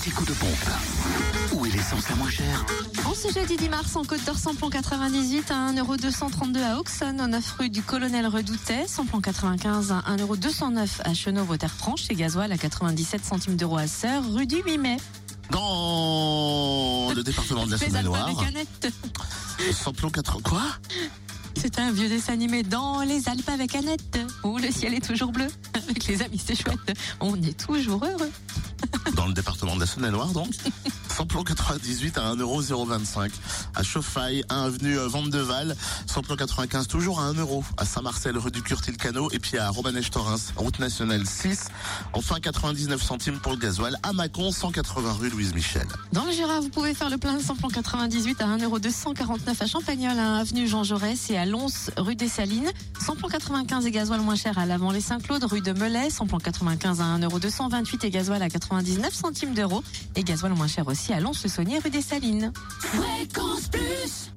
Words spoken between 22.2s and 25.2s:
animé dans les Alpes avec Annette, où le ciel est